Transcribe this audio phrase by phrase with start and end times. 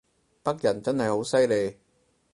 [0.41, 1.77] 北人真係好犀利